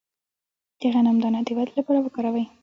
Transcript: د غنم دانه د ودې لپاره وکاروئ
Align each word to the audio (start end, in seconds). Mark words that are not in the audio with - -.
د 0.79 0.81
غنم 0.93 1.17
دانه 1.23 1.39
د 1.47 1.49
ودې 1.57 1.73
لپاره 1.79 1.99
وکاروئ 2.01 2.45